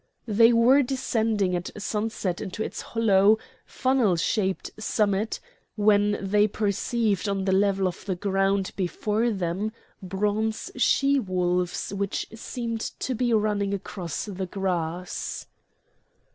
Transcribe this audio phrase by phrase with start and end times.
[0.27, 5.39] They were descending at sunset into its hollow, funnel shaped summit,
[5.75, 12.25] when they perceived on the level of the ground before them bronze she wolves which
[12.33, 15.45] seemed to be running across the grass.